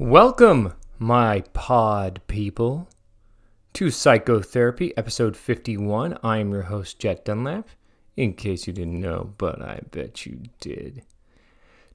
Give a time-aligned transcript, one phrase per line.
[0.00, 2.88] Welcome, my pod people,
[3.74, 6.16] to Psychotherapy, episode 51.
[6.22, 7.68] I am your host, Jet Dunlap,
[8.16, 11.02] in case you didn't know, but I bet you did.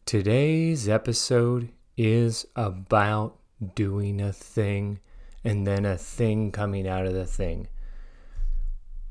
[0.06, 3.40] Today's episode is about
[3.74, 5.00] doing a thing
[5.44, 7.70] and then a thing coming out of the thing.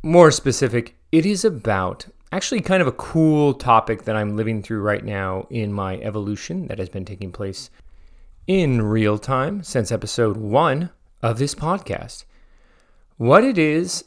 [0.04, 4.82] More specific, it is about actually kind of a cool topic that I'm living through
[4.82, 7.70] right now in my evolution that has been taking place
[8.46, 10.90] in real time since episode one
[11.22, 12.24] of this podcast.
[13.16, 14.04] What it is,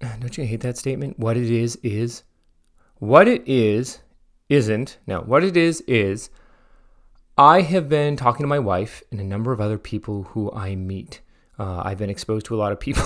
[0.00, 1.18] don't you hate that statement?
[1.18, 2.22] What it is, is.
[2.98, 4.00] What it is,
[4.48, 4.98] isn't.
[5.06, 6.30] No, what it is, is.
[7.36, 10.76] I have been talking to my wife and a number of other people who I
[10.76, 11.20] meet.
[11.58, 13.04] Uh, I've been exposed to a lot of people.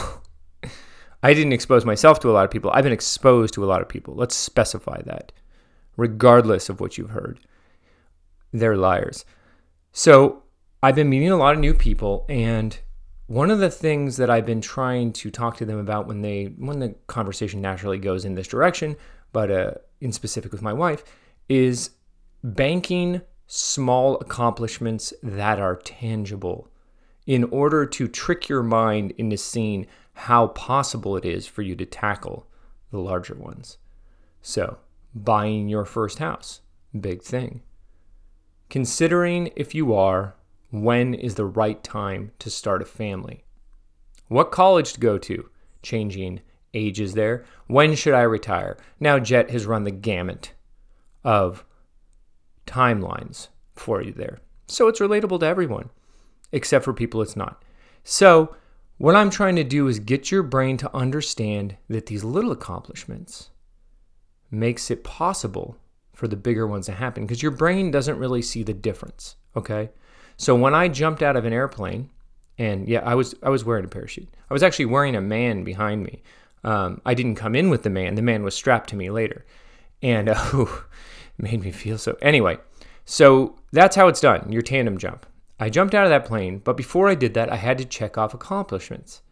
[1.23, 2.71] I didn't expose myself to a lot of people.
[2.73, 4.15] I've been exposed to a lot of people.
[4.15, 5.33] Let's specify that,
[5.97, 7.41] regardless of what you've heard.
[8.53, 9.25] They're liars.
[9.99, 10.45] So
[10.81, 12.79] I've been meeting a lot of new people, and
[13.27, 16.55] one of the things that I've been trying to talk to them about when they
[16.57, 18.97] when the conversation naturally goes in this direction,
[19.33, 21.03] but uh, in specific with my wife,
[21.49, 21.91] is
[22.45, 26.71] banking small accomplishments that are tangible
[27.27, 31.85] in order to trick your mind into seeing how possible it is for you to
[31.85, 32.47] tackle
[32.93, 33.79] the larger ones.
[34.43, 34.79] So,
[35.13, 36.61] buying your first house,
[37.01, 37.63] big thing.
[38.71, 40.35] Considering if you are,
[40.71, 43.45] when is the right time to start a family?
[44.29, 45.49] What college to go to?
[45.83, 46.41] Changing
[46.75, 47.45] ages there.
[47.67, 48.77] When should I retire?
[49.01, 50.53] Now, Jet has run the gamut
[51.25, 51.65] of
[52.67, 54.41] timelines for you there.
[54.67, 55.89] So it's relatable to everyone,
[56.53, 57.65] except for people it's not.
[58.05, 58.55] So,
[58.99, 63.51] what I'm trying to do is get your brain to understand that these little accomplishments
[64.51, 65.79] makes it possible
[66.19, 69.37] for the bigger ones to happen because your brain doesn't really see the difference.
[69.55, 69.91] Okay.
[70.37, 72.11] So when I jumped out of an airplane,
[72.59, 74.29] and yeah, I was I was wearing a parachute.
[74.51, 76.25] I was actually wearing a man behind me.
[76.65, 78.17] Um, I didn't come in with the man.
[78.17, 79.47] The man was strapped to me later,
[80.03, 80.67] and uh,
[81.39, 82.19] made me feel so.
[82.21, 82.59] Anyway,
[83.05, 84.51] so that's how it's done.
[84.51, 85.25] Your tandem jump.
[85.61, 88.19] I jumped out of that plane, but before I did that, I had to check
[88.19, 89.23] off accomplishments,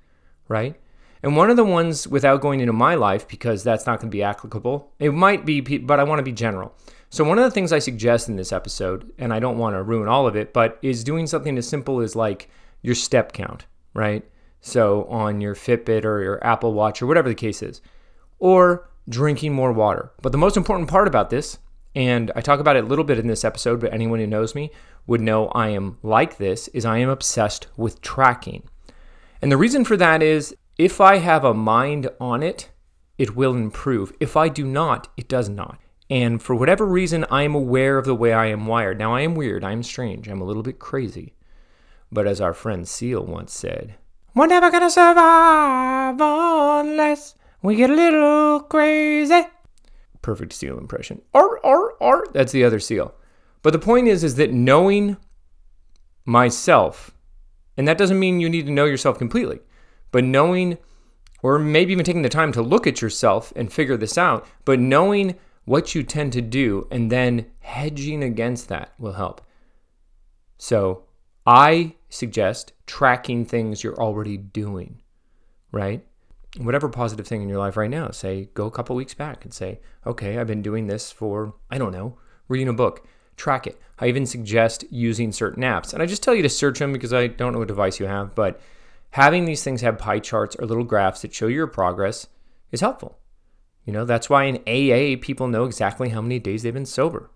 [0.47, 0.77] right?
[1.27, 4.17] And one of the ones, without going into my life, because that's not going to
[4.17, 6.73] be applicable, it might be, but I want to be general.
[7.11, 9.83] So, one of the things I suggest in this episode, and I don't want to
[9.83, 12.49] ruin all of it, but is doing something as simple as like
[12.81, 14.25] your step count, right?
[14.61, 17.81] So, on your Fitbit or your Apple Watch or whatever the case is,
[18.39, 20.13] or drinking more water.
[20.23, 21.59] But the most important part about this,
[21.97, 24.55] and I talk about it a little bit in this episode, but anyone who knows
[24.55, 24.71] me
[25.09, 28.63] would know I am like this, is I am obsessed with tracking.
[29.43, 32.71] And the reason for that is if I have a mind on it,
[33.17, 34.13] it will improve.
[34.21, 35.79] If I do not, it does not.
[36.11, 38.99] And for whatever reason, I am aware of the way I am wired.
[38.99, 41.35] Now, I am weird, I am strange, I'm a little bit crazy.
[42.13, 43.97] But as our friend Seal once said,
[44.35, 49.47] We're never gonna survive unless we get a little crazy.
[50.23, 51.23] Perfect Seal impression.
[51.35, 52.25] Ar, ar, ar.
[52.33, 53.15] That's the other Seal.
[53.63, 55.17] But the point is, is that knowing
[56.25, 57.13] myself,
[57.77, 59.61] and that doesn't mean you need to know yourself completely
[60.11, 60.79] but knowing,
[61.43, 64.79] or maybe even taking the time to look at yourself and figure this out, but
[64.79, 69.41] knowing what you tend to do and then hedging against that will help.
[70.59, 71.05] So
[71.47, 75.03] I suggest tracking things you're already doing,
[75.73, 76.05] right?
[76.59, 79.53] Whatever positive thing in your life right now, say, go a couple weeks back and
[79.53, 82.17] say, okay, I've been doing this for, I don't know,
[82.49, 83.07] reading a book.
[83.37, 83.79] Track it.
[83.99, 85.93] I even suggest using certain apps.
[85.93, 88.07] And I just tell you to search them because I don't know what device you
[88.07, 88.61] have, but
[89.17, 92.27] having these things have pie charts or little graphs that show your progress
[92.71, 93.19] is helpful.
[93.87, 97.31] You know, that's why in AA, people know exactly how many days they've been sober.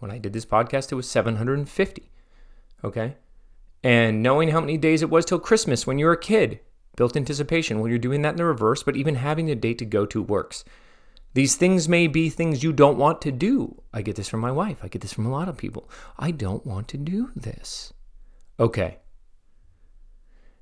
[0.00, 2.10] When I did this podcast, it was 750.
[2.82, 3.14] Okay.
[3.84, 6.58] And knowing how many days it was till Christmas when you were a kid,
[6.96, 7.78] built anticipation.
[7.78, 10.20] Well, you're doing that in the reverse, but even having a date to go to
[10.20, 10.64] works.
[11.34, 13.80] These things may be things you don't want to do.
[13.92, 14.78] I get this from my wife.
[14.82, 15.88] I get this from a lot of people.
[16.18, 17.92] I don't want to do this.
[18.58, 18.98] Okay.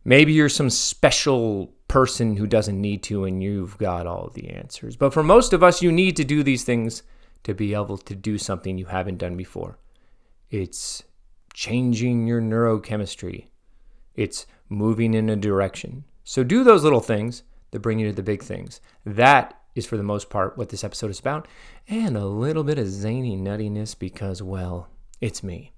[0.05, 4.97] Maybe you're some special person who doesn't need to and you've got all the answers.
[4.97, 7.02] But for most of us, you need to do these things
[7.43, 9.79] to be able to do something you haven't done before.
[10.50, 11.02] It's
[11.52, 13.47] changing your neurochemistry,
[14.14, 16.05] it's moving in a direction.
[16.25, 17.43] So do those little things
[17.73, 18.81] that bring you to the big things.
[19.05, 21.49] That is, for the most part, what this episode is about.
[21.88, 24.88] And a little bit of zany nuttiness because, well,
[25.20, 25.73] it's me.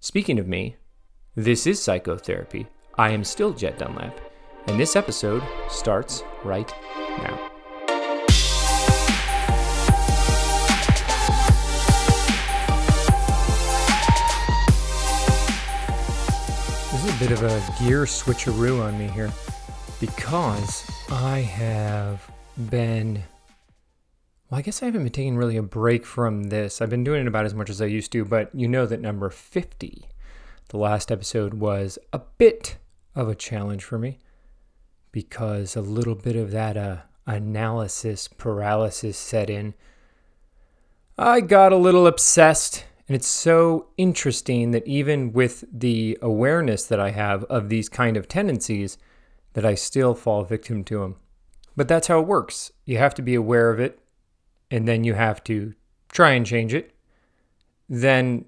[0.00, 0.76] Speaking of me,
[1.34, 2.66] this is psychotherapy
[2.96, 4.20] I am still Jet Dunlap,
[4.66, 6.70] and this episode starts right
[7.18, 7.50] now.
[16.90, 19.32] This is a bit of a gear switcheroo on me here
[20.00, 22.28] because I have
[22.68, 23.22] been.
[24.50, 26.82] Well, I guess I haven't been taking really a break from this.
[26.82, 29.00] I've been doing it about as much as I used to, but you know that
[29.00, 30.06] number 50,
[30.70, 32.78] the last episode, was a bit
[33.14, 34.18] of a challenge for me
[35.12, 36.96] because a little bit of that uh,
[37.26, 39.74] analysis paralysis set in.
[41.18, 47.00] I got a little obsessed and it's so interesting that even with the awareness that
[47.00, 48.98] I have of these kind of tendencies,
[49.54, 51.16] that I still fall victim to them.
[51.76, 52.70] But that's how it works.
[52.84, 53.98] You have to be aware of it,
[54.70, 55.74] and then you have to
[56.12, 56.94] try and change it.
[57.88, 58.44] Then,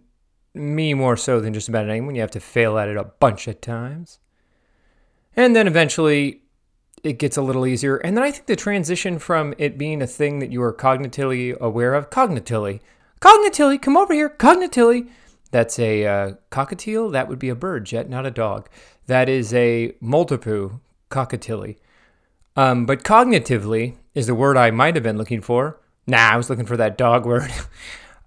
[0.54, 3.48] me more so than just about anyone, you have to fail at it a bunch
[3.48, 4.18] of times.
[5.34, 6.42] And then eventually,
[7.02, 7.96] it gets a little easier.
[7.96, 11.58] And then I think the transition from it being a thing that you are cognitively
[11.58, 12.80] aware of, cognitively,
[13.20, 14.28] cognitively, come over here.
[14.28, 15.08] cognitively.
[15.50, 17.12] That's a uh, cockatiel.
[17.12, 18.68] That would be a bird, Jet, not a dog.
[19.06, 21.76] That is a maltipoo, cockatilly.
[22.56, 25.80] Um, but cognitively is the word I might have been looking for.
[26.06, 27.52] Nah, I was looking for that dog word.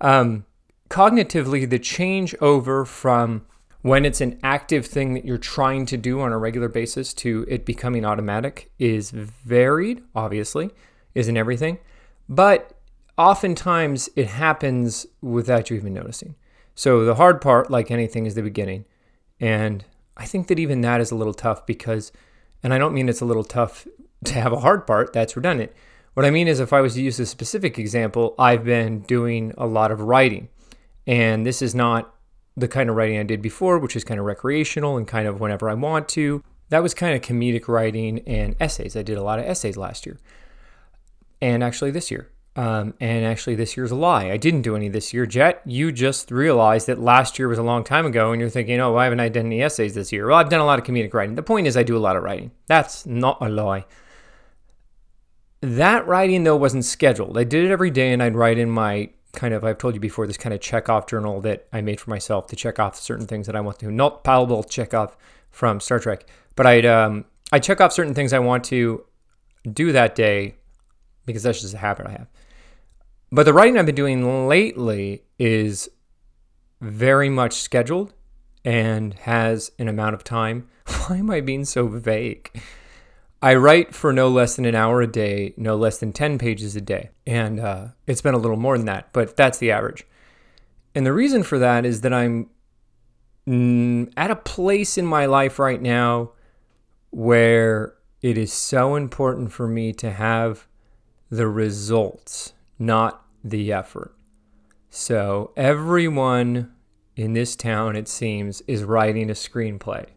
[0.01, 0.45] um,
[0.89, 3.45] cognitively, the change over from
[3.81, 7.45] when it's an active thing that you're trying to do on a regular basis to
[7.47, 10.71] it becoming automatic is varied, obviously,
[11.13, 11.77] isn't everything.
[12.27, 12.75] But
[13.17, 16.35] oftentimes it happens without you even noticing.
[16.73, 18.85] So the hard part, like anything, is the beginning.
[19.39, 19.85] And
[20.17, 22.11] I think that even that is a little tough because,
[22.63, 23.87] and I don't mean it's a little tough
[24.23, 25.71] to have a hard part, that's redundant.
[26.15, 29.53] What I mean is, if I was to use a specific example, I've been doing
[29.57, 30.49] a lot of writing.
[31.07, 32.13] And this is not
[32.57, 35.39] the kind of writing I did before, which is kind of recreational and kind of
[35.39, 36.43] whenever I want to.
[36.69, 38.95] That was kind of comedic writing and essays.
[38.95, 40.17] I did a lot of essays last year
[41.41, 42.31] and actually this year.
[42.57, 44.31] Um, and actually, this year's a lie.
[44.31, 45.25] I didn't do any this year.
[45.25, 48.79] Jet, you just realized that last year was a long time ago, and you're thinking,
[48.79, 50.27] oh, why haven't I done any essays this year?
[50.27, 51.35] Well, I've done a lot of comedic writing.
[51.35, 52.51] The point is, I do a lot of writing.
[52.67, 53.85] That's not a lie.
[55.59, 57.37] That writing, though, wasn't scheduled.
[57.37, 59.99] I did it every day, and I'd write in my kind of, I've told you
[59.99, 62.95] before, this kind of check off journal that I made for myself to check off
[62.95, 63.85] certain things that I want to.
[63.85, 63.91] Do.
[63.91, 65.13] Not Pavel Chekov
[65.51, 69.05] from Star Trek, but I'd, um, i check off certain things I want to
[69.71, 70.55] do that day
[71.25, 72.27] because that's just a habit I have.
[73.31, 75.89] But the writing I've been doing lately is
[76.81, 78.13] very much scheduled
[78.63, 80.67] and has an amount of time.
[81.07, 82.51] Why am I being so vague?
[83.41, 86.75] I write for no less than an hour a day, no less than 10 pages
[86.75, 87.11] a day.
[87.27, 90.05] And uh, it's been a little more than that, but that's the average.
[90.95, 92.49] And the reason for that is that I'm
[93.47, 96.31] mm, at a place in my life right now
[97.11, 100.67] where it is so important for me to have
[101.29, 104.15] the results not the effort.
[104.89, 106.73] So everyone
[107.15, 110.07] in this town, it seems, is writing a screenplay,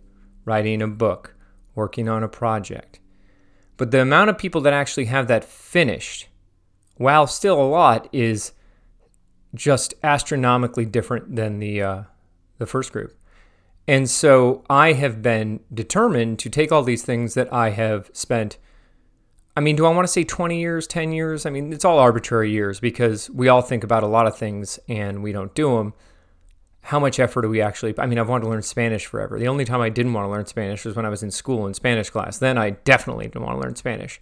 [0.45, 1.35] writing a book,
[1.75, 3.01] working on a project.
[3.79, 6.29] But the amount of people that actually have that finished,
[6.97, 8.53] while still a lot, is
[9.55, 12.03] just astronomically different than the uh,
[12.59, 13.15] the first group.
[13.87, 18.59] And so I have been determined to take all these things that I have spent
[19.59, 21.45] I mean, do I want to say 20 years, 10 years?
[21.45, 24.79] I mean, it's all arbitrary years because we all think about a lot of things
[24.87, 25.95] and we don't do them.
[26.83, 27.95] How much effort do we actually?
[27.99, 29.39] I mean, I've wanted to learn Spanish forever.
[29.39, 31.67] The only time I didn't want to learn Spanish was when I was in school
[31.67, 32.39] in Spanish class.
[32.39, 34.21] Then I definitely didn't want to learn Spanish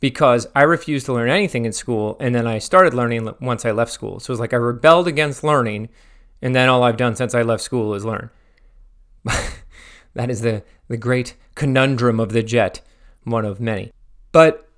[0.00, 2.16] because I refused to learn anything in school.
[2.20, 4.20] And then I started learning once I left school.
[4.20, 5.88] So it was like I rebelled against learning.
[6.42, 8.30] And then all I've done since I left school is learn.
[10.14, 12.80] that is the, the great conundrum of the jet,
[13.22, 13.92] one of many.
[14.30, 14.68] But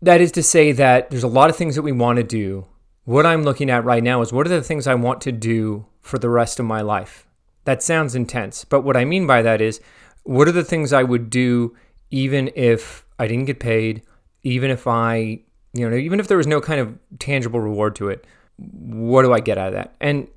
[0.00, 2.66] that is to say that there's a lot of things that we want to do.
[3.04, 5.86] What I'm looking at right now is what are the things I want to do
[6.00, 7.26] for the rest of my life?
[7.64, 9.80] That sounds intense, but what I mean by that is
[10.22, 11.76] what are the things I would do
[12.10, 14.02] even if I didn't get paid,
[14.42, 15.40] even if I,
[15.74, 18.26] you know, even if there was no kind of tangible reward to it?
[18.56, 19.94] What do I get out of that?
[20.00, 20.28] And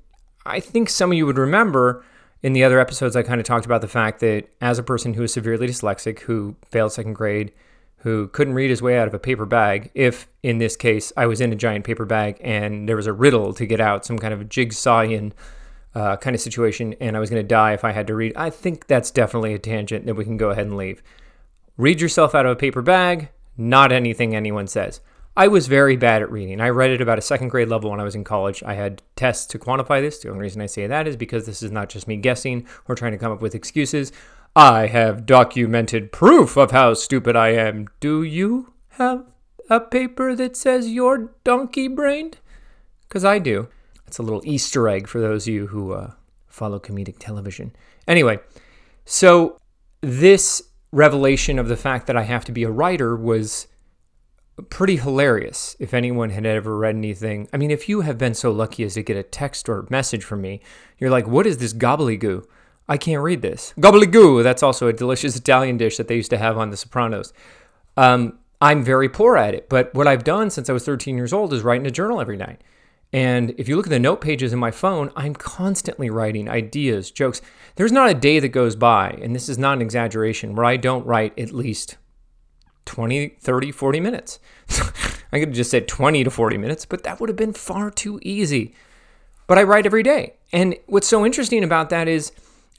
[0.44, 2.04] I think some of you would remember
[2.42, 5.14] in the other episodes, I kind of talked about the fact that as a person
[5.14, 7.52] who is severely dyslexic, who failed second grade,
[7.98, 11.26] who couldn't read his way out of a paper bag if, in this case, I
[11.26, 14.18] was in a giant paper bag and there was a riddle to get out, some
[14.18, 15.32] kind of jigsawian
[15.94, 18.32] uh, kind of situation, and I was going to die if I had to read.
[18.36, 21.02] I think that's definitely a tangent that we can go ahead and leave.
[21.76, 25.00] Read yourself out of a paper bag, not anything anyone says.
[25.36, 26.60] I was very bad at reading.
[26.60, 28.62] I read at about a second grade level when I was in college.
[28.64, 30.18] I had tests to quantify this.
[30.18, 32.96] The only reason I say that is because this is not just me guessing or
[32.96, 34.10] trying to come up with excuses.
[34.58, 37.86] I have documented proof of how stupid I am.
[38.00, 39.24] Do you have
[39.70, 42.38] a paper that says you're donkey brained?
[43.06, 43.68] Because I do.
[44.08, 46.10] It's a little Easter egg for those of you who uh,
[46.48, 47.70] follow comedic television.
[48.08, 48.40] Anyway,
[49.04, 49.58] So,
[50.00, 50.60] this
[50.90, 53.68] revelation of the fact that I have to be a writer was
[54.70, 57.48] pretty hilarious if anyone had ever read anything.
[57.52, 60.24] I mean, if you have been so lucky as to get a text or message
[60.24, 60.62] from me,
[60.98, 62.44] you're like, what is this gobbledygoo?
[62.88, 63.74] I can't read this.
[63.78, 67.32] Gobbledygoo, that's also a delicious Italian dish that they used to have on The Sopranos.
[67.96, 71.32] Um, I'm very poor at it, but what I've done since I was 13 years
[71.32, 72.62] old is write in a journal every night.
[73.12, 77.10] And if you look at the note pages in my phone, I'm constantly writing ideas,
[77.10, 77.40] jokes.
[77.76, 80.76] There's not a day that goes by, and this is not an exaggeration, where I
[80.76, 81.96] don't write at least
[82.84, 84.38] 20, 30, 40 minutes.
[85.32, 87.90] I could have just said 20 to 40 minutes, but that would have been far
[87.90, 88.74] too easy.
[89.46, 90.34] But I write every day.
[90.52, 92.32] And what's so interesting about that is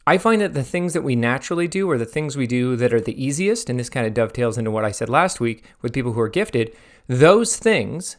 [0.09, 2.91] I find that the things that we naturally do or the things we do that
[2.91, 5.93] are the easiest, and this kind of dovetails into what I said last week with
[5.93, 6.75] people who are gifted,
[7.05, 8.17] those things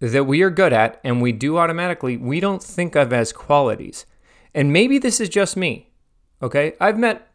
[0.00, 4.04] that we are good at and we do automatically, we don't think of as qualities.
[4.54, 5.88] And maybe this is just me.
[6.42, 6.74] Okay?
[6.78, 7.30] I've met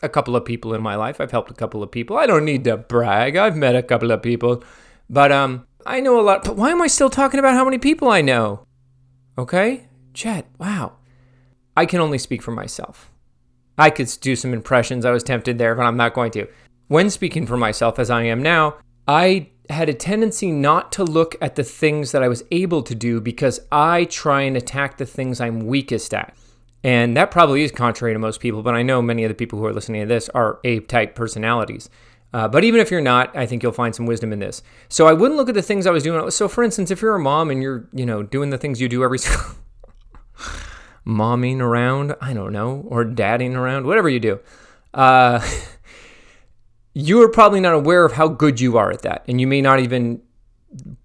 [0.00, 1.20] a couple of people in my life.
[1.20, 2.16] I've helped a couple of people.
[2.16, 3.34] I don't need to brag.
[3.34, 4.62] I've met a couple of people.
[5.10, 6.44] But um I know a lot.
[6.44, 8.64] But why am I still talking about how many people I know?
[9.36, 9.88] Okay?
[10.12, 10.98] Jet, wow.
[11.78, 13.08] I can only speak for myself.
[13.78, 15.04] I could do some impressions.
[15.04, 16.48] I was tempted there, but I'm not going to.
[16.88, 21.36] When speaking for myself as I am now, I had a tendency not to look
[21.40, 25.06] at the things that I was able to do because I try and attack the
[25.06, 26.36] things I'm weakest at.
[26.82, 29.60] And that probably is contrary to most people, but I know many of the people
[29.60, 31.88] who are listening to this are A type personalities.
[32.34, 34.64] Uh, but even if you're not, I think you'll find some wisdom in this.
[34.88, 36.28] So I wouldn't look at the things I was doing.
[36.32, 38.88] So, for instance, if you're a mom and you're, you know, doing the things you
[38.88, 39.20] do every
[41.08, 44.40] momming around, I don't know, or dadding around, whatever you do,
[44.92, 45.40] uh,
[46.94, 49.62] you are probably not aware of how good you are at that, and you may
[49.62, 50.20] not even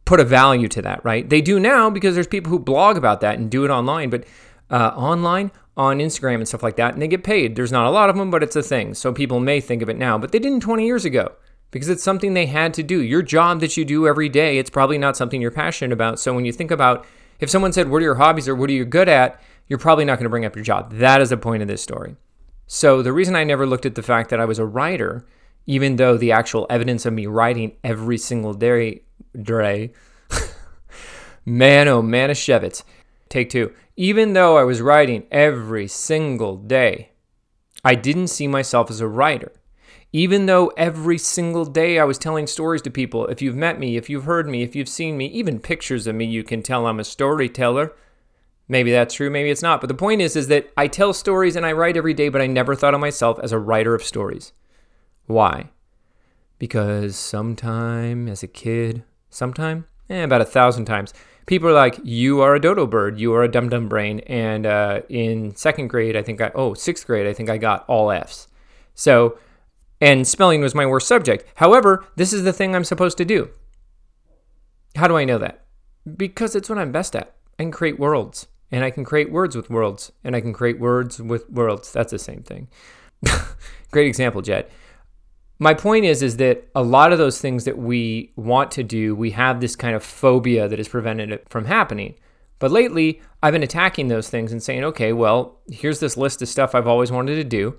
[0.06, 1.04] put a value to that.
[1.06, 1.28] Right?
[1.28, 4.26] They do now because there's people who blog about that and do it online, but
[4.70, 7.56] uh, online on Instagram and stuff like that, and they get paid.
[7.56, 8.94] There's not a lot of them, but it's a thing.
[8.94, 11.32] So people may think of it now, but they didn't 20 years ago
[11.72, 13.02] because it's something they had to do.
[13.02, 16.20] Your job that you do every day, it's probably not something you're passionate about.
[16.20, 17.06] So when you think about
[17.40, 19.42] if someone said, What are your hobbies or what are you good at?
[19.68, 20.94] You're probably not going to bring up your job.
[20.94, 22.16] That is the point of this story.
[22.68, 25.26] So the reason I never looked at the fact that I was a writer,
[25.66, 29.04] even though the actual evidence of me writing every single day,
[29.40, 29.92] Dre,
[31.46, 32.84] man, oh, Manischewitz,
[33.30, 33.74] take two.
[33.96, 37.12] Even though I was writing every single day,
[37.86, 39.52] I didn't see myself as a writer.
[40.12, 43.98] Even though every single day I was telling stories to people, if you've met me,
[43.98, 46.86] if you've heard me, if you've seen me, even pictures of me, you can tell
[46.86, 47.94] I'm a storyteller.
[48.68, 49.82] Maybe that's true, maybe it's not.
[49.82, 52.42] But the point is is that I tell stories and I write every day, but
[52.42, 54.54] I never thought of myself as a writer of stories.
[55.26, 55.70] Why?
[56.60, 61.14] Because sometime as a kid, sometime, eh, about a thousand times,
[61.46, 63.20] people are like, "You are a dodo bird.
[63.20, 66.74] You are a dum dum brain." And uh, in second grade, I think I oh
[66.74, 68.48] sixth grade, I think I got all Fs.
[68.96, 69.38] So,
[70.00, 71.46] and spelling was my worst subject.
[71.56, 73.50] However, this is the thing I'm supposed to do.
[74.96, 75.66] How do I know that?
[76.16, 77.34] Because it's what I'm best at.
[77.60, 81.22] and create worlds and I can create words with worlds, and I can create words
[81.22, 81.94] with worlds.
[81.94, 82.68] That's the same thing.
[83.92, 84.70] Great example, Jet.
[85.60, 89.14] My point is, is that a lot of those things that we want to do,
[89.16, 92.16] we have this kind of phobia that has prevented it from happening.
[92.58, 96.48] But lately, I've been attacking those things and saying, okay, well, here's this list of
[96.48, 97.78] stuff I've always wanted to do.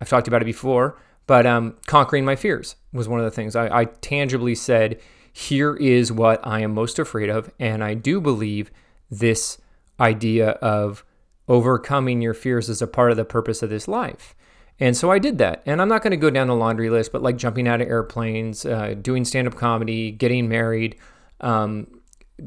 [0.00, 0.98] I've talked about it before,
[1.28, 5.00] but um, conquering my fears was one of the things I, I tangibly said,
[5.32, 7.52] here is what I am most afraid of.
[7.60, 8.72] And I do believe
[9.10, 9.58] this
[10.00, 11.04] idea of
[11.48, 14.34] overcoming your fears as a part of the purpose of this life.
[14.80, 15.62] And so I did that.
[15.66, 17.88] And I'm not going to go down the laundry list, but like jumping out of
[17.88, 20.96] airplanes, uh, doing stand up comedy, getting married,
[21.40, 22.00] um,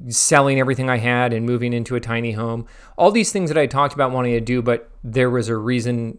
[0.09, 2.65] selling everything I had and moving into a tiny home.
[2.97, 6.17] All these things that I talked about wanting to do, but there was a reason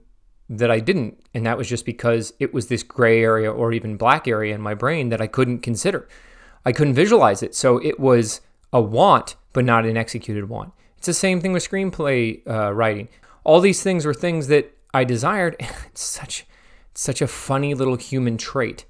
[0.48, 1.20] that I didn't.
[1.34, 4.62] And that was just because it was this gray area or even black area in
[4.62, 6.08] my brain that I couldn't consider.
[6.64, 7.54] I couldn't visualize it.
[7.54, 8.40] So it was
[8.72, 10.72] a want, but not an executed want.
[10.98, 13.08] It's the same thing with screenplay uh, writing.
[13.44, 15.56] All these things were things that I desired.
[15.86, 16.46] It's such,
[16.94, 18.84] such a funny little human trait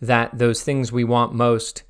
[0.00, 1.82] that those things we want most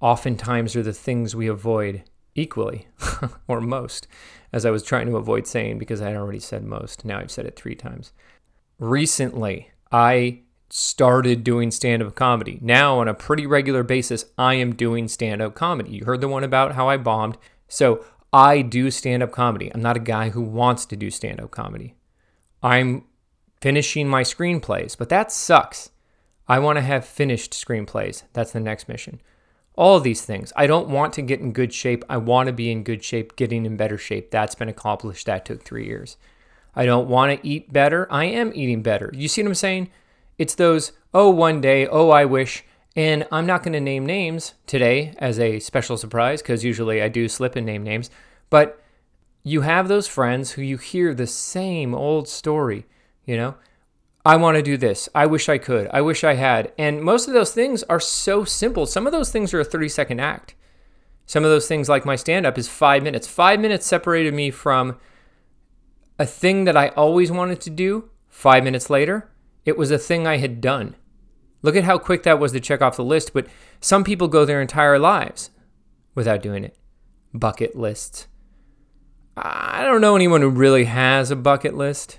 [0.00, 2.02] oftentimes are the things we avoid
[2.34, 2.88] equally
[3.48, 4.06] or most,
[4.52, 7.04] as I was trying to avoid saying because I had already said most.
[7.04, 8.12] Now I've said it three times.
[8.78, 12.58] Recently, I started doing stand up comedy.
[12.62, 15.92] Now, on a pretty regular basis, I am doing stand up comedy.
[15.92, 17.36] You heard the one about how I bombed.
[17.68, 19.70] So I do stand up comedy.
[19.72, 21.94] I'm not a guy who wants to do stand up comedy.
[22.62, 23.04] I'm
[23.60, 25.90] finishing my screenplays, but that sucks.
[26.48, 28.22] I want to have finished screenplays.
[28.32, 29.20] That's the next mission.
[29.74, 30.52] All these things.
[30.56, 32.04] I don't want to get in good shape.
[32.08, 34.30] I want to be in good shape, getting in better shape.
[34.30, 35.26] That's been accomplished.
[35.26, 36.16] That took three years.
[36.74, 38.06] I don't want to eat better.
[38.10, 39.10] I am eating better.
[39.14, 39.90] You see what I'm saying?
[40.38, 42.64] It's those, oh, one day, oh, I wish.
[42.94, 47.08] And I'm not going to name names today as a special surprise because usually I
[47.08, 48.10] do slip and name names.
[48.50, 48.82] But
[49.42, 52.86] you have those friends who you hear the same old story,
[53.24, 53.54] you know?
[54.24, 55.08] I want to do this.
[55.14, 55.88] I wish I could.
[55.92, 56.72] I wish I had.
[56.78, 58.86] And most of those things are so simple.
[58.86, 60.54] Some of those things are a 30 second act.
[61.26, 63.26] Some of those things, like my stand up, is five minutes.
[63.26, 64.98] Five minutes separated me from
[66.18, 68.10] a thing that I always wanted to do.
[68.28, 69.30] Five minutes later,
[69.64, 70.94] it was a thing I had done.
[71.62, 73.46] Look at how quick that was to check off the list, but
[73.80, 75.50] some people go their entire lives
[76.14, 76.76] without doing it.
[77.32, 78.26] Bucket lists.
[79.36, 82.18] I don't know anyone who really has a bucket list.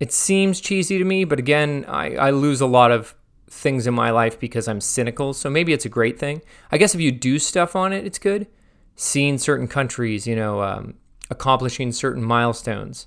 [0.00, 3.14] It seems cheesy to me, but again, I, I lose a lot of
[3.48, 5.32] things in my life because I'm cynical.
[5.32, 6.42] So maybe it's a great thing.
[6.72, 8.48] I guess if you do stuff on it, it's good.
[8.96, 10.94] Seeing certain countries, you know, um,
[11.30, 13.06] accomplishing certain milestones,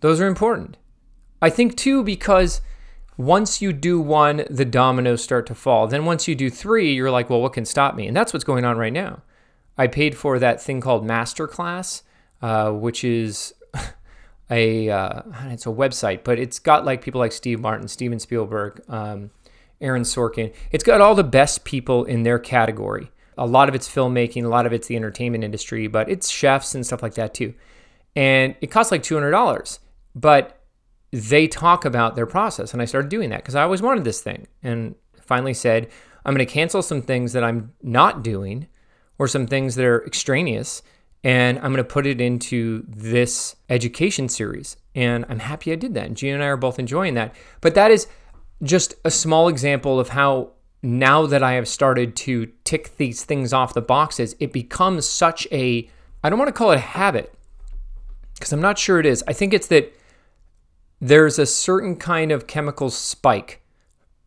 [0.00, 0.76] those are important.
[1.40, 2.60] I think too, because
[3.16, 5.86] once you do one, the dominoes start to fall.
[5.86, 8.06] Then once you do three, you're like, well, what can stop me?
[8.06, 9.22] And that's what's going on right now.
[9.78, 12.02] I paid for that thing called Masterclass,
[12.42, 13.54] uh, which is
[14.50, 18.82] a uh, it's a website, but it's got like people like Steve Martin, Steven Spielberg,
[18.88, 19.30] um,
[19.80, 20.52] Aaron Sorkin.
[20.70, 23.10] It's got all the best people in their category.
[23.38, 26.74] A lot of it's filmmaking, a lot of it's the entertainment industry, but it's chefs
[26.74, 27.52] and stuff like that too.
[28.14, 29.80] And it costs like two hundred dollars,
[30.14, 30.58] but
[31.12, 34.20] they talk about their process, and I started doing that because I always wanted this
[34.20, 35.88] thing, and finally said
[36.24, 38.68] I'm going to cancel some things that I'm not doing,
[39.18, 40.82] or some things that are extraneous
[41.24, 44.76] and I'm going to put it into this education series.
[44.94, 46.06] And I'm happy I did that.
[46.06, 47.34] And Gina and I are both enjoying that.
[47.60, 48.06] But that is
[48.62, 53.52] just a small example of how now that I have started to tick these things
[53.52, 55.90] off the boxes, it becomes such a,
[56.22, 57.34] I don't want to call it a habit
[58.34, 59.24] because I'm not sure it is.
[59.26, 59.92] I think it's that
[61.00, 63.62] there's a certain kind of chemical spike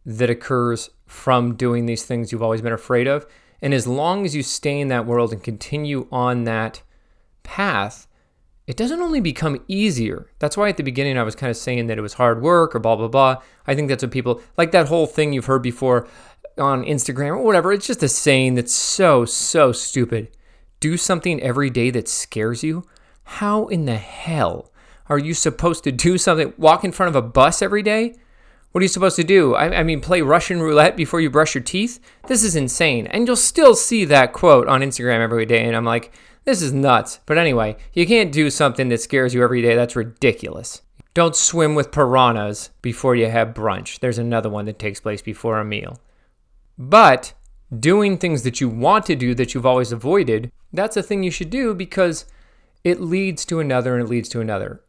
[0.06, 3.26] that occurs from doing these things you've always been afraid of.
[3.62, 6.82] And as long as you stay in that world and continue on that
[7.44, 8.08] path,
[8.68, 10.30] it doesn't only become easier.
[10.38, 12.76] That's why at the beginning I was kind of saying that it was hard work
[12.76, 13.38] or blah, blah, blah.
[13.66, 16.08] I think that's what people like that whole thing you've heard before
[16.58, 17.74] on Instagram or whatever.
[17.74, 20.30] It's just a saying that's so, so stupid.
[20.80, 22.86] Do something every day that scares you.
[23.24, 24.72] How in the hell
[25.10, 26.54] are you supposed to do something?
[26.58, 28.16] Walk in front of a bus every day?
[28.72, 29.56] What are you supposed to do?
[29.56, 32.00] I, I, mean, play Russian roulette before you brush your teeth?
[32.28, 33.08] This is insane.
[33.08, 35.66] And you'll still see that quote on Instagram every day.
[35.66, 36.14] And I'm like,
[36.46, 37.20] this is nuts.
[37.26, 39.76] But anyway, you can't do something that scares you every day.
[39.76, 40.84] That's ridiculous.
[41.16, 44.00] Don't swim with piranhas before you have brunch.
[44.00, 46.00] There's another one that takes place before a meal.
[46.78, 47.34] But
[47.78, 51.32] doing things that you want to do that you've always avoided, that's a thing you
[51.32, 52.26] should do because
[52.84, 54.82] it leads to another and it leads to another.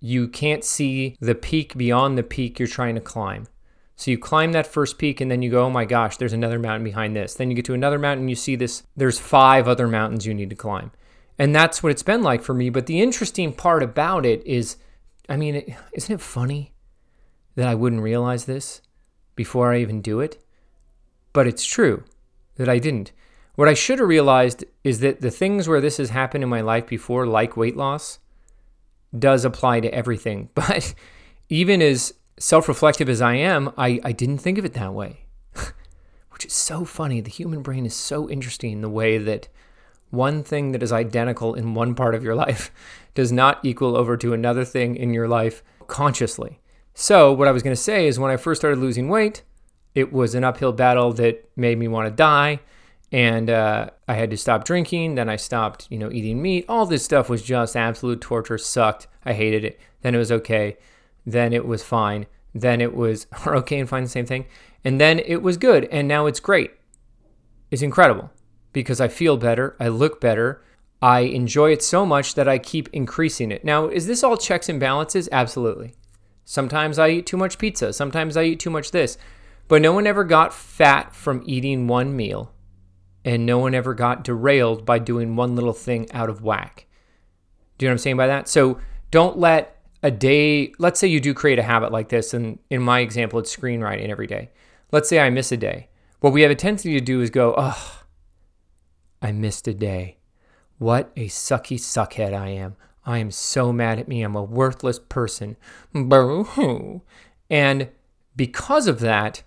[0.00, 3.46] You can't see the peak beyond the peak you're trying to climb.
[3.96, 6.58] So you climb that first peak and then you go, oh my gosh, there's another
[6.58, 7.34] mountain behind this.
[7.34, 10.32] Then you get to another mountain and you see this, there's five other mountains you
[10.32, 10.90] need to climb.
[11.38, 12.70] And that's what it's been like for me.
[12.70, 14.76] But the interesting part about it is,
[15.28, 16.72] I mean, isn't it funny
[17.56, 18.80] that I wouldn't realize this
[19.36, 20.42] before I even do it?
[21.34, 22.04] But it's true
[22.56, 23.12] that I didn't.
[23.54, 26.62] What I should have realized is that the things where this has happened in my
[26.62, 28.18] life before, like weight loss,
[29.16, 30.50] does apply to everything.
[30.54, 30.94] But
[31.48, 35.26] even as self reflective as I am, I, I didn't think of it that way,
[36.30, 37.20] which is so funny.
[37.20, 39.48] The human brain is so interesting in the way that
[40.10, 42.70] one thing that is identical in one part of your life
[43.14, 46.60] does not equal over to another thing in your life consciously.
[46.94, 49.42] So, what I was going to say is when I first started losing weight,
[49.94, 52.60] it was an uphill battle that made me want to die.
[53.12, 55.16] And uh, I had to stop drinking.
[55.16, 56.64] Then I stopped, you know, eating meat.
[56.68, 58.58] All this stuff was just absolute torture.
[58.58, 59.08] Sucked.
[59.24, 59.80] I hated it.
[60.02, 60.76] Then it was okay
[61.26, 64.46] then it was fine, then it was okay and fine, the same thing,
[64.84, 66.72] and then it was good, and now it's great.
[67.70, 68.30] It's incredible
[68.72, 70.62] because I feel better, I look better,
[71.02, 73.64] I enjoy it so much that I keep increasing it.
[73.64, 75.28] Now, is this all checks and balances?
[75.32, 75.94] Absolutely.
[76.44, 79.16] Sometimes I eat too much pizza, sometimes I eat too much this,
[79.68, 82.52] but no one ever got fat from eating one meal,
[83.24, 86.86] and no one ever got derailed by doing one little thing out of whack.
[87.78, 88.48] Do you know what I'm saying by that?
[88.48, 88.78] So
[89.10, 92.82] don't let a day, let's say you do create a habit like this, and in
[92.82, 94.50] my example, it's screenwriting every day.
[94.92, 95.88] Let's say I miss a day.
[96.20, 98.02] What we have a tendency to do is go, oh,
[99.22, 100.18] I missed a day.
[100.78, 102.76] What a sucky suckhead I am.
[103.04, 104.22] I am so mad at me.
[104.22, 105.56] I'm a worthless person.
[105.92, 107.02] Boo-hoo.
[107.52, 107.88] And
[108.36, 109.42] because of that,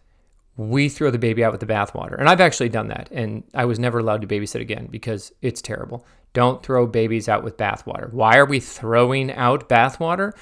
[0.56, 2.18] we throw the baby out with the bathwater.
[2.18, 3.10] And I've actually done that.
[3.12, 6.06] And I was never allowed to babysit again because it's terrible.
[6.34, 8.12] Don't throw babies out with bathwater.
[8.12, 10.34] Why are we throwing out bathwater?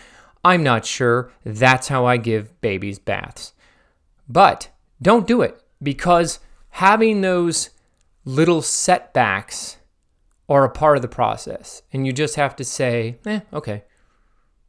[0.43, 1.31] I'm not sure.
[1.45, 3.53] That's how I give babies baths.
[4.27, 4.69] But
[5.01, 6.39] don't do it because
[6.71, 7.69] having those
[8.25, 9.77] little setbacks
[10.49, 11.81] are a part of the process.
[11.93, 13.83] And you just have to say, eh, okay,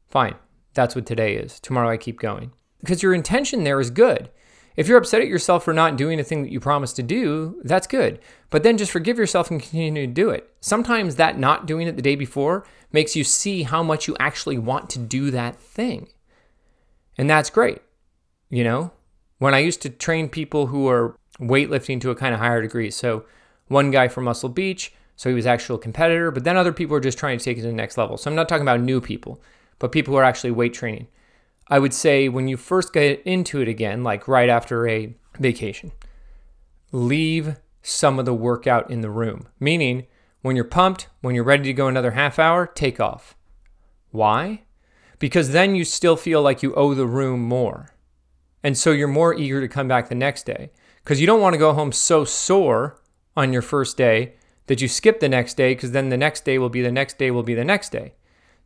[0.09, 0.35] fine.
[0.75, 1.59] That's what today is.
[1.61, 2.53] Tomorrow I keep going.
[2.81, 4.31] Because your intention there is good.
[4.77, 7.61] If you're upset at yourself for not doing a thing that you promised to do,
[7.65, 8.19] that's good.
[8.51, 10.51] But then just forgive yourself and continue to do it.
[10.61, 14.59] Sometimes that not doing it the day before makes you see how much you actually
[14.59, 16.09] want to do that thing.
[17.19, 17.81] And that's great.
[18.49, 18.93] You know,
[19.39, 22.91] when I used to train people who are weightlifting to a kind of higher degree.
[22.91, 23.25] So,
[23.69, 27.01] one guy from Muscle Beach, so he was actual competitor, but then other people are
[27.01, 28.17] just trying to take it to the next level.
[28.17, 29.41] So, I'm not talking about new people,
[29.79, 31.09] but people who are actually weight training.
[31.69, 35.93] I would say when you first get into it again, like right after a vacation,
[36.91, 39.49] leave some of the workout in the room.
[39.59, 40.07] Meaning,
[40.43, 43.37] when you're pumped, when you're ready to go another half hour, take off.
[44.11, 44.63] Why?
[45.19, 47.95] Because then you still feel like you owe the room more.
[48.63, 50.71] And so you're more eager to come back the next day
[51.03, 53.01] because you don't want to go home so sore
[53.37, 54.35] on your first day
[54.67, 57.19] that you skip the next day because then the next day will be the next
[57.19, 58.15] day will be the next day.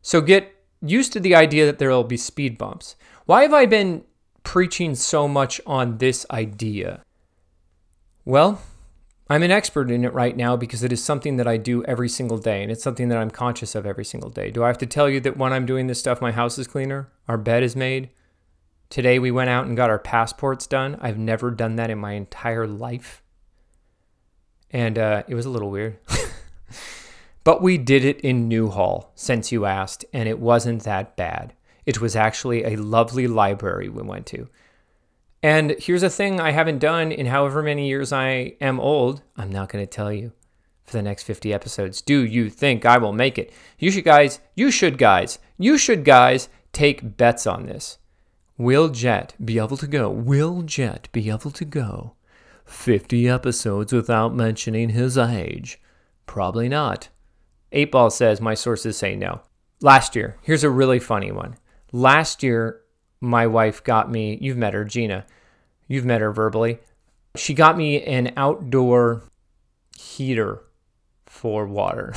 [0.01, 2.95] So get used to the idea that there will be speed bumps.
[3.25, 4.03] Why have I been
[4.43, 7.03] preaching so much on this idea?
[8.25, 8.61] Well,
[9.29, 12.07] I'm an expert in it right now because it is something that I do every
[12.07, 14.51] single day and it's something that I'm conscious of every single day.
[14.51, 16.67] Do I have to tell you that when I'm doing this stuff, my house is
[16.67, 18.09] cleaner, our bed is made?
[18.89, 20.97] Today we went out and got our passports done.
[21.01, 23.21] I've never done that in my entire life.
[24.71, 25.97] And uh, it was a little weird.
[27.47, 31.53] but we did it in Newhall, since you asked, and it wasn't that bad.
[31.85, 34.49] It was actually a lovely library we went to.
[35.41, 39.21] And here's a thing I haven't done in however many years I am old.
[39.37, 40.33] I'm not going to tell you
[40.83, 42.01] for the next 50 episodes.
[42.01, 43.53] Do you think I will make it?
[43.79, 47.97] You should, guys, you should, guys, you should, guys, take bets on this.
[48.57, 50.09] Will Jet be able to go?
[50.09, 52.11] Will Jet be able to go
[52.65, 55.79] 50 episodes without mentioning his age?
[56.25, 57.07] Probably not.
[57.71, 59.41] 8 Ball says my sources say no.
[59.81, 61.55] Last year, here's a really funny one.
[61.91, 62.81] Last year,
[63.21, 65.25] my wife got me, you've met her, Gina.
[65.87, 66.79] You've met her verbally.
[67.35, 69.23] She got me an outdoor
[69.97, 70.63] heater
[71.25, 72.13] for water.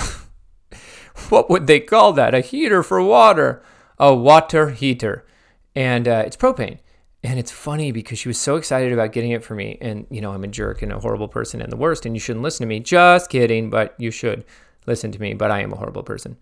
[1.29, 2.35] what would they call that?
[2.35, 3.63] A heater for water.
[3.99, 5.27] A water heater.
[5.75, 6.79] And uh, it's propane.
[7.23, 9.77] And it's funny because she was so excited about getting it for me.
[9.81, 12.21] And, you know, I'm a jerk and a horrible person and the worst, and you
[12.21, 12.81] shouldn't listen to me.
[12.81, 14.45] Just kidding, but you should
[14.91, 15.33] listen to me.
[15.33, 16.37] But I am a horrible person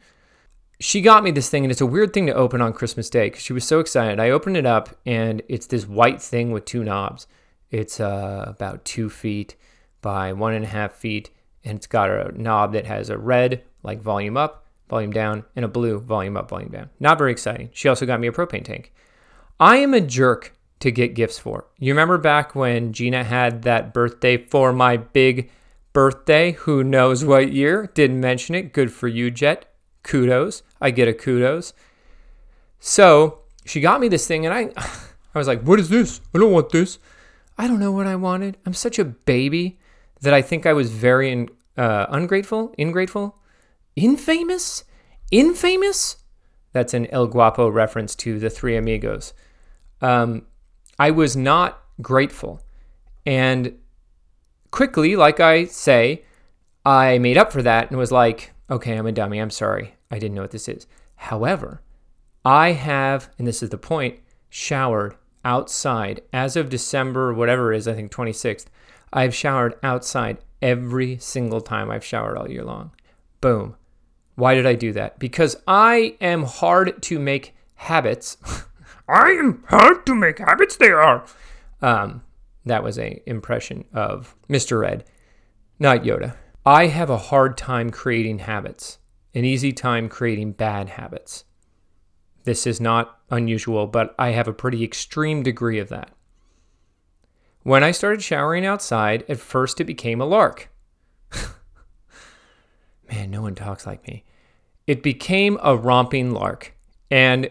[0.81, 3.27] she got me this thing, and it's a weird thing to open on Christmas Day
[3.27, 4.21] because she was so excited.
[4.21, 7.27] I opened it up, and it's this white thing with two knobs.
[7.71, 9.57] It's uh, about two feet
[10.01, 11.31] by one and a half feet,
[11.65, 15.65] and it's got a knob that has a red, like volume up, volume down, and
[15.65, 16.91] a blue, volume up, volume down.
[17.01, 17.71] Not very exciting.
[17.73, 18.93] She also got me a propane tank.
[19.59, 21.67] I am a jerk to get gifts for.
[21.79, 25.51] You remember back when Gina had that birthday for my big
[25.93, 26.53] birthday?
[26.53, 27.91] Who knows what year?
[27.95, 28.73] Didn't mention it.
[28.73, 29.69] Good for you, Jet
[30.09, 30.63] kudos.
[30.81, 31.73] I get a kudos.
[32.81, 34.71] So she got me this thing, and I,
[35.35, 36.21] I was like, "What is this?
[36.35, 36.99] I don't want this."
[37.57, 38.57] I don't know what I wanted.
[38.65, 39.79] I'm such a baby
[40.21, 43.37] that I think I was very in, uh, ungrateful, ingrateful,
[43.97, 44.85] infamous,
[45.33, 46.19] infamous.
[46.73, 49.33] That's an El Guapo reference to the Three Amigos.
[50.01, 50.47] Um,
[50.99, 52.63] I was not grateful,
[53.27, 53.77] and
[54.71, 56.25] quickly, like I say,
[56.85, 59.39] I made up for that and was like, okay, I'm a dummy.
[59.39, 59.95] I'm sorry.
[60.11, 60.87] I didn't know what this is.
[61.17, 61.83] However,
[62.45, 67.89] I have, and this is the point, showered outside as of December, whatever it is,
[67.89, 68.67] I think 26th.
[69.13, 72.93] I've showered outside every single time I've showered all year long.
[73.41, 73.77] Boom.
[74.35, 75.19] Why did I do that?
[75.19, 78.37] Because I am hard to make habits.
[79.09, 81.25] I am hard to make habits, they are.
[81.81, 82.23] Um,
[82.71, 84.81] that was a impression of Mr.
[84.81, 85.05] Red,
[85.79, 86.37] not Yoda.
[86.65, 88.99] I have a hard time creating habits,
[89.35, 91.45] an easy time creating bad habits.
[92.45, 96.11] This is not unusual, but I have a pretty extreme degree of that.
[97.63, 100.71] When I started showering outside, at first it became a lark.
[103.11, 104.25] Man, no one talks like me.
[104.87, 106.75] It became a romping lark.
[107.11, 107.51] And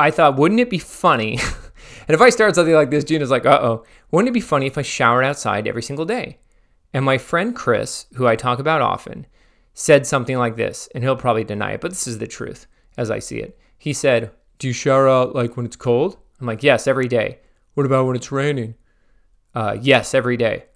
[0.00, 1.38] I thought, wouldn't it be funny?
[2.08, 4.66] and if I start something like this, Gina's like, uh oh, wouldn't it be funny
[4.66, 6.38] if I showered outside every single day?
[6.92, 9.26] And my friend Chris, who I talk about often,
[9.72, 12.66] said something like this, and he'll probably deny it, but this is the truth
[12.96, 13.58] as I see it.
[13.78, 16.16] He said, Do you shower out like when it's cold?
[16.40, 17.40] I'm like, Yes, every day.
[17.74, 18.76] What about when it's raining?
[19.54, 20.66] Uh, yes, every day.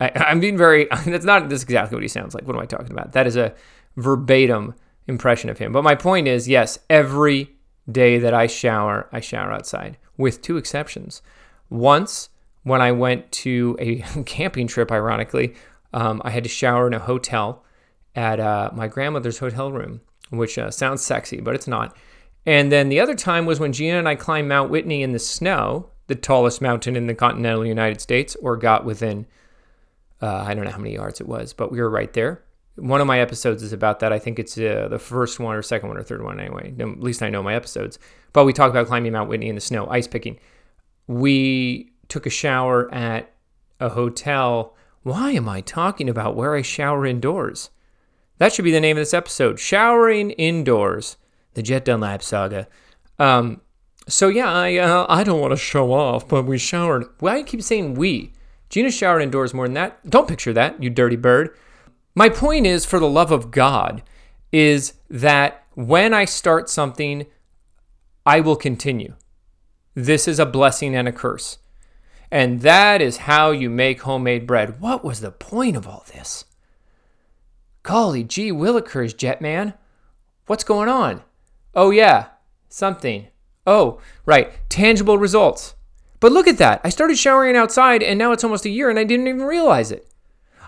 [0.00, 2.46] I, am being very, that's not this exactly what he sounds like.
[2.46, 3.12] What am I talking about?
[3.12, 3.54] That is a,
[3.96, 4.74] verbatim
[5.06, 5.72] impression of him.
[5.72, 7.56] But my point is yes, every
[7.90, 11.22] day that I shower, I shower outside, with two exceptions.
[11.68, 12.28] Once,
[12.62, 15.54] when I went to a camping trip, ironically,
[15.92, 17.64] um, I had to shower in a hotel
[18.14, 21.96] at uh, my grandmother's hotel room, which uh, sounds sexy, but it's not.
[22.46, 25.18] And then the other time was when Gina and I climbed Mount Whitney in the
[25.18, 29.26] snow, the tallest mountain in the continental United States, or got within,
[30.22, 32.42] uh, I don't know how many yards it was, but we were right there.
[32.76, 34.12] One of my episodes is about that.
[34.12, 36.74] I think it's uh, the first one or second one or third one anyway.
[36.78, 37.98] At least I know my episodes.
[38.32, 40.38] But we talk about climbing Mount Whitney in the snow, ice picking.
[41.06, 43.32] We took a shower at
[43.80, 44.76] a hotel.
[45.02, 47.70] Why am I talking about where I shower indoors?
[48.38, 51.16] That should be the name of this episode Showering Indoors,
[51.54, 52.68] the Jet Dunlap saga.
[53.18, 53.60] Um,
[54.08, 57.06] so, yeah, I, uh, I don't want to show off, but we showered.
[57.18, 58.32] Why do you keep saying we?
[58.70, 60.08] Gina showered indoors more than that.
[60.08, 61.56] Don't picture that, you dirty bird.
[62.14, 64.02] My point is, for the love of God,
[64.52, 67.26] is that when I start something,
[68.26, 69.14] I will continue.
[69.94, 71.58] This is a blessing and a curse.
[72.30, 74.80] And that is how you make homemade bread.
[74.80, 76.44] What was the point of all this?
[77.82, 79.74] Golly gee willikers, Jetman.
[80.46, 81.22] What's going on?
[81.74, 82.26] Oh, yeah,
[82.68, 83.28] something.
[83.66, 85.74] Oh, right, tangible results.
[86.18, 86.80] But look at that.
[86.84, 89.90] I started showering outside and now it's almost a year and I didn't even realize
[89.90, 90.09] it.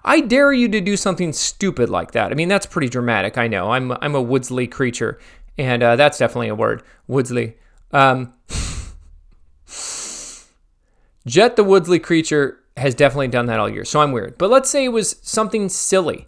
[0.05, 2.33] I dare you to do something stupid like that.
[2.33, 3.39] I mean, that's pretty dramatic.
[3.39, 3.71] I know.
[3.71, 5.19] I'm I'm a Woodsley creature,
[5.57, 7.55] and uh, that's definitely a word, Woodsley.
[7.93, 8.33] Um,
[11.27, 14.39] Jet the Woodsley creature has definitely done that all year, so I'm weird.
[14.39, 16.27] But let's say it was something silly.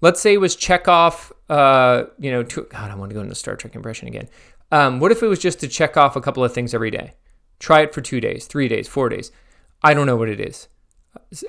[0.00, 1.32] Let's say it was Chekov.
[1.48, 4.28] Uh, you know, to, God, I want to go into Star Trek impression again.
[4.70, 7.14] Um, what if it was just to check off a couple of things every day?
[7.58, 9.32] Try it for two days, three days, four days.
[9.82, 10.68] I don't know what it is.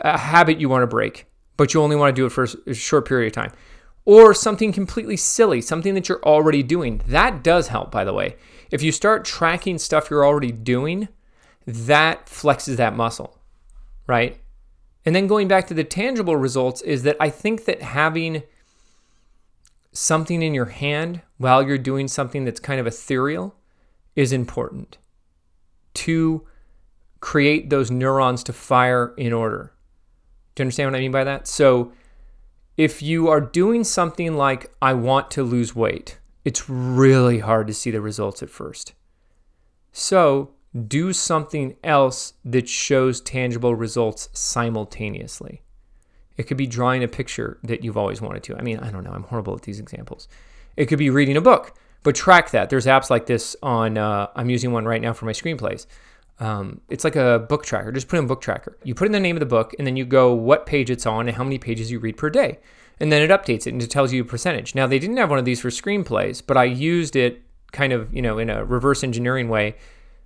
[0.02, 1.26] A habit you want to break,
[1.58, 3.52] but you only want to do it for a short period of time.
[4.06, 7.02] Or something completely silly, something that you're already doing.
[7.08, 8.36] That does help, by the way.
[8.72, 11.08] If you start tracking stuff you're already doing,
[11.68, 13.38] that flexes that muscle,
[14.08, 14.40] right?
[15.06, 18.44] And then going back to the tangible results is that I think that having
[19.92, 23.56] something in your hand while you're doing something that's kind of ethereal
[24.16, 24.98] is important
[25.94, 26.48] to
[27.20, 29.74] create those neurons to fire in order.
[30.56, 31.48] Do you understand what I mean by that?
[31.48, 31.94] So,
[32.78, 37.74] if you are doing something like, I want to lose weight, it's really hard to
[37.74, 38.94] see the results at first.
[39.92, 40.52] So,
[40.88, 45.62] do something else that shows tangible results simultaneously.
[46.38, 48.58] It could be drawing a picture that you've always wanted to.
[48.58, 50.28] I mean, I don't know, I'm horrible at these examples.
[50.78, 52.70] It could be reading a book, but track that.
[52.70, 55.86] There's apps like this on, uh, I'm using one right now for my screenplays.
[56.42, 57.92] Um, it's like a book tracker.
[57.92, 58.78] Just put in book tracker.
[58.84, 61.06] You put in the name of the book, and then you go what page it's
[61.06, 62.60] on and how many pages you read per day.
[63.00, 64.76] And then it updates it and it tells you a percentage.
[64.76, 68.14] Now, they didn't have one of these for screenplays, but I used it kind of,
[68.14, 69.76] you know, in a reverse engineering way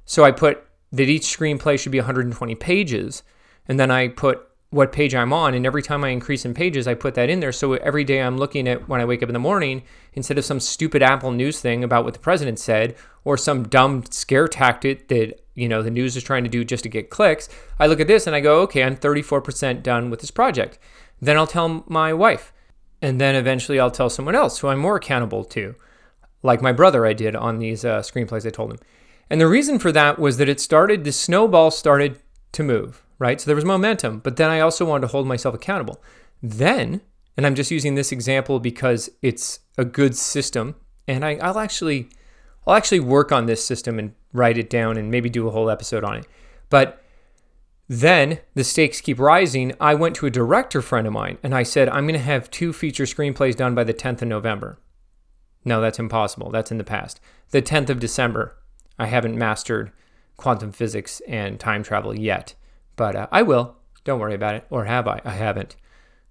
[0.06, 3.24] so I put that each screenplay should be 120 pages,
[3.68, 6.86] and then I put what page I'm on, and every time I increase in pages,
[6.86, 7.54] I put that in there.
[7.54, 10.44] So every day I'm looking at when I wake up in the morning, instead of
[10.44, 15.08] some stupid Apple News thing about what the president said, or some dumb scare tactic
[15.08, 17.48] that you know the news is trying to do just to get clicks,
[17.80, 20.78] I look at this and I go, okay, I'm 34% done with this project.
[21.22, 22.52] Then I'll tell my wife,
[23.02, 25.76] and then eventually I'll tell someone else who I'm more accountable to,
[26.44, 28.80] like my brother I did on these uh, screenplays I told him.
[29.30, 32.20] And the reason for that was that it started, the snowball started
[32.52, 33.40] to move, right?
[33.40, 36.02] So there was momentum, but then I also wanted to hold myself accountable.
[36.42, 37.02] Then,
[37.38, 40.76] and I'm just using this example because it's a good system,
[41.08, 42.10] and I, will actually,
[42.66, 45.70] I'll actually work on this system and write it down and maybe do a whole
[45.70, 46.28] episode on it.
[46.70, 47.02] But
[47.88, 49.74] then the stakes keep rising.
[49.80, 52.50] I went to a director friend of mine and I said, I'm going to have
[52.50, 54.80] two feature screenplays done by the 10th of November.
[55.64, 56.52] No, that's impossible.
[56.52, 57.20] That's in the past.
[57.52, 58.58] The 10th of December.
[58.98, 59.92] I haven't mastered
[60.38, 62.56] quantum physics and time travel yet,
[62.96, 63.76] but uh, I will.
[64.04, 64.66] Don't worry about it.
[64.70, 65.22] Or have I?
[65.26, 65.76] I haven't,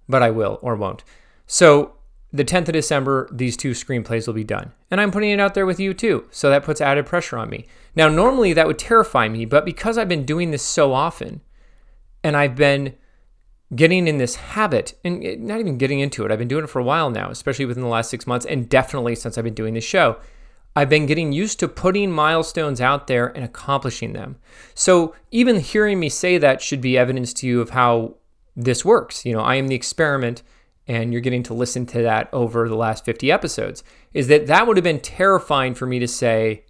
[0.07, 1.03] but I will or won't.
[1.45, 1.95] So
[2.31, 4.73] the 10th of December, these two screenplays will be done.
[4.91, 6.27] And I'm putting it out there with you too.
[6.31, 7.65] So that puts added pressure on me.
[7.95, 11.41] Now, normally that would terrify me, but because I've been doing this so often
[12.23, 12.95] and I've been
[13.73, 16.79] getting in this habit and not even getting into it, I've been doing it for
[16.79, 19.73] a while now, especially within the last six months, and definitely since I've been doing
[19.73, 20.17] this show.
[20.75, 24.37] I've been getting used to putting milestones out there and accomplishing them.
[24.73, 28.15] So even hearing me say that should be evidence to you of how
[28.55, 29.25] this works.
[29.25, 30.43] You know, I am the experiment
[30.87, 33.83] and you're getting to listen to that over the last 50 episodes.
[34.13, 36.65] Is that that would have been terrifying for me to say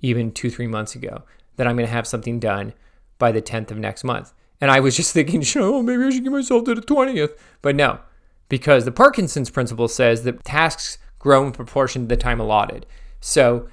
[0.00, 1.22] even 2-3 months ago
[1.56, 2.74] that I'm going to have something done
[3.18, 4.34] by the 10th of next month.
[4.60, 7.36] And I was just thinking, oh, maybe I should give myself to the 20th.
[7.62, 8.00] But no,
[8.48, 12.86] because the Parkinson's principle says that tasks grow in proportion to the time allotted.
[13.26, 13.68] So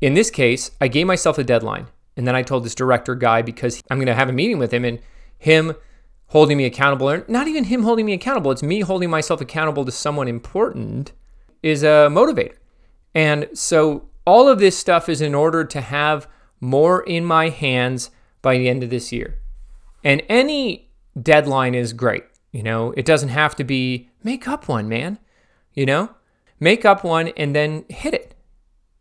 [0.00, 1.86] in this case, I gave myself a deadline.
[2.16, 4.74] And then I told this director guy because I'm going to have a meeting with
[4.74, 4.98] him and
[5.38, 5.74] him
[6.28, 9.84] holding me accountable, or not even him holding me accountable, it's me holding myself accountable
[9.84, 11.12] to someone important,
[11.62, 12.56] is a motivator.
[13.14, 16.26] And so all of this stuff is in order to have
[16.60, 18.10] more in my hands
[18.42, 19.38] by the end of this year.
[20.02, 20.90] And any
[21.20, 22.24] deadline is great.
[22.50, 25.20] You know, it doesn't have to be make up one, man.
[25.74, 26.10] You know,
[26.58, 28.35] make up one and then hit it.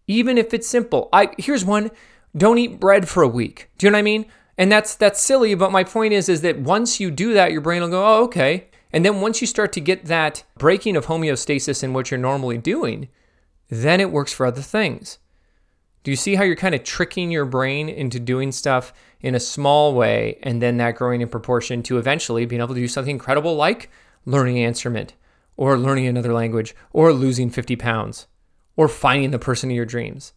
[0.08, 1.10] Even if it's simple.
[1.12, 1.92] I here's one,
[2.36, 3.70] don't eat bread for a week.
[3.78, 4.26] Do you know what I mean?
[4.58, 7.62] And that's that's silly, but my point is is that once you do that, your
[7.62, 11.08] brain will go, "Oh, okay." And then once you start to get that breaking of
[11.08, 13.10] homeostasis in what you're normally doing,
[13.70, 15.20] then it works for other things.
[16.04, 19.40] Do you see how you're kind of tricking your brain into doing stuff in a
[19.40, 23.16] small way and then that growing in proportion to eventually being able to do something
[23.16, 23.90] incredible like
[24.24, 25.14] learning an instrument
[25.58, 28.28] or learning another language or losing 50 pounds
[28.76, 30.34] or finding the person of your dreams?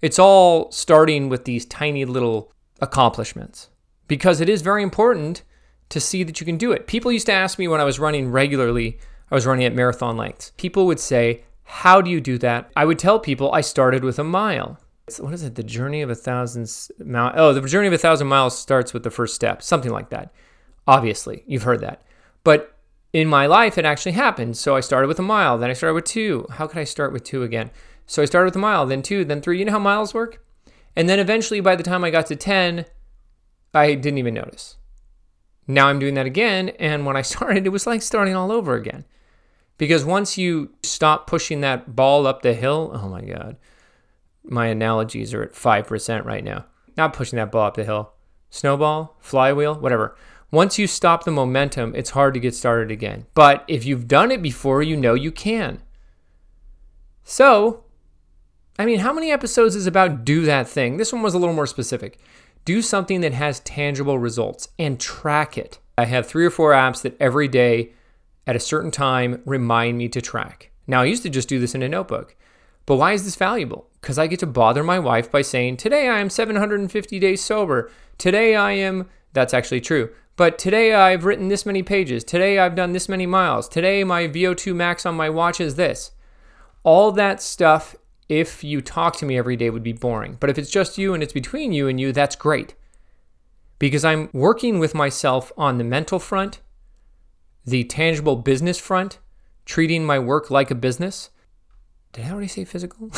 [0.00, 3.68] It's all starting with these tiny little accomplishments
[4.08, 5.42] because it is very important
[5.90, 6.86] to see that you can do it.
[6.86, 8.98] People used to ask me when I was running regularly,
[9.30, 10.52] I was running at marathon lengths.
[10.56, 12.70] People would say, How do you do that?
[12.74, 14.78] I would tell people I started with a mile
[15.18, 15.54] what is it?
[15.54, 16.70] The journey of a thousand
[17.04, 17.34] miles.
[17.36, 20.32] Oh, the journey of a thousand miles starts with the first step, something like that.
[20.86, 22.02] Obviously, you've heard that.
[22.44, 22.76] But
[23.12, 24.56] in my life, it actually happened.
[24.56, 26.46] So I started with a mile, then I started with two.
[26.50, 27.70] How could I start with two again?
[28.06, 29.58] So I started with a mile, then two, then three.
[29.58, 30.44] You know how miles work?
[30.96, 32.84] And then eventually, by the time I got to 10,
[33.72, 34.76] I didn't even notice.
[35.66, 36.70] Now I'm doing that again.
[36.80, 39.04] And when I started, it was like starting all over again.
[39.78, 43.56] Because once you stop pushing that ball up the hill, oh my God,
[44.44, 46.66] my analogies are at 5% right now.
[46.96, 48.12] Not pushing that ball up the hill.
[48.50, 50.16] Snowball, flywheel, whatever.
[50.50, 53.24] Once you stop the momentum, it's hard to get started again.
[53.34, 55.80] But if you've done it before, you know you can.
[57.22, 57.84] So,
[58.78, 60.96] I mean, how many episodes is about do that thing?
[60.96, 62.18] This one was a little more specific.
[62.64, 65.78] Do something that has tangible results and track it.
[65.96, 67.92] I have three or four apps that every day
[68.46, 70.70] at a certain time remind me to track.
[70.86, 72.34] Now, I used to just do this in a notebook.
[72.86, 73.88] But why is this valuable?
[74.00, 77.90] Because I get to bother my wife by saying, Today I am 750 days sober.
[78.18, 80.10] Today I am, that's actually true.
[80.40, 82.24] But today I've written this many pages.
[82.24, 83.68] Today I've done this many miles.
[83.68, 86.12] Today my VO2 max on my watch is this.
[86.82, 87.94] All that stuff,
[88.26, 90.38] if you talk to me every day, would be boring.
[90.40, 92.74] But if it's just you and it's between you and you, that's great.
[93.78, 96.60] Because I'm working with myself on the mental front,
[97.66, 99.18] the tangible business front,
[99.66, 101.28] treating my work like a business
[102.14, 103.10] did I already say physical?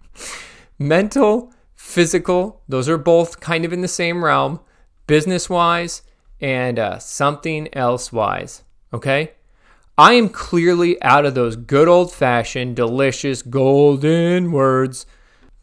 [0.78, 4.60] Mental, physical, those are both kind of in the same realm,
[5.06, 6.02] business wise
[6.42, 8.64] and uh, something else wise.
[8.92, 9.32] Okay?
[9.96, 15.06] I am clearly out of those good old fashioned, delicious, golden words.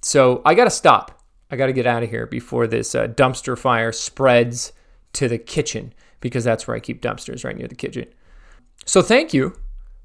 [0.02, 1.22] So I got to stop.
[1.52, 4.72] I got to get out of here before this uh, dumpster fire spreads
[5.14, 8.06] to the kitchen because that's where I keep dumpsters, right near the kitchen.
[8.86, 9.58] So thank you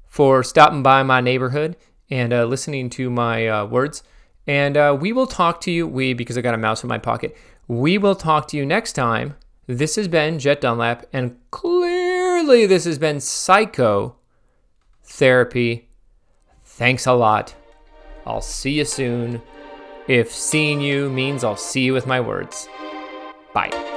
[0.07, 1.77] for stopping by my neighborhood
[2.09, 4.03] and uh, listening to my uh, words.
[4.47, 6.97] And uh, we will talk to you, we, because I got a mouse in my
[6.97, 7.35] pocket,
[7.67, 9.35] we will talk to you next time.
[9.67, 14.15] This has been Jet Dunlap, and clearly this has been Psycho
[15.03, 15.89] Therapy.
[16.63, 17.55] Thanks a lot.
[18.25, 19.41] I'll see you soon.
[20.07, 22.69] If seeing you means I'll see you with my words.
[23.53, 23.94] Bye.